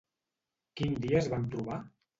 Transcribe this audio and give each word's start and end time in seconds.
Quin 0.81 0.97
dia 1.07 1.23
es 1.23 1.31
van 1.37 1.49
trobar? 1.55 1.83